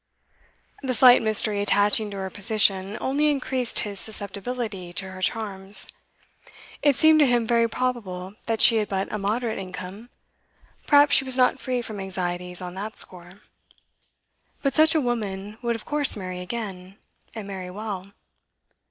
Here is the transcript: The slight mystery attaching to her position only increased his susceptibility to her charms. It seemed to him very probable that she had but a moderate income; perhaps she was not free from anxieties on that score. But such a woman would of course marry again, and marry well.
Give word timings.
The 0.81 0.95
slight 0.95 1.21
mystery 1.21 1.61
attaching 1.61 2.09
to 2.09 2.17
her 2.17 2.31
position 2.31 2.97
only 2.99 3.29
increased 3.29 3.81
his 3.81 3.99
susceptibility 3.99 4.91
to 4.93 5.11
her 5.11 5.21
charms. 5.21 5.89
It 6.81 6.95
seemed 6.95 7.19
to 7.19 7.27
him 7.27 7.45
very 7.45 7.69
probable 7.69 8.33
that 8.47 8.61
she 8.63 8.77
had 8.77 8.89
but 8.89 9.13
a 9.13 9.19
moderate 9.19 9.59
income; 9.59 10.09
perhaps 10.87 11.13
she 11.13 11.23
was 11.23 11.37
not 11.37 11.59
free 11.59 11.83
from 11.83 11.99
anxieties 11.99 12.63
on 12.63 12.73
that 12.73 12.97
score. 12.97 13.41
But 14.63 14.73
such 14.73 14.95
a 14.95 15.01
woman 15.01 15.59
would 15.61 15.75
of 15.75 15.85
course 15.85 16.17
marry 16.17 16.39
again, 16.41 16.97
and 17.35 17.45
marry 17.47 17.69
well. 17.69 18.07